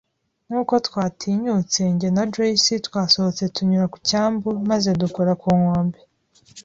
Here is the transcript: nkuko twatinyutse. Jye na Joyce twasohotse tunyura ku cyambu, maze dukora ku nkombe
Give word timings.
nkuko 0.47 0.73
twatinyutse. 0.87 1.81
Jye 1.99 2.09
na 2.15 2.23
Joyce 2.33 2.73
twasohotse 2.87 3.43
tunyura 3.55 3.85
ku 3.93 3.97
cyambu, 4.07 4.49
maze 4.69 4.89
dukora 5.01 5.33
ku 5.41 5.49
nkombe 5.59 5.99